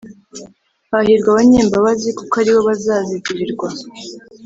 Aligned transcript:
Hahirwa 0.91 1.27
abanyembabazi 1.31 2.09
kuko 2.17 2.33
aribo 2.41 2.59
bazazigirirwa 2.69 3.67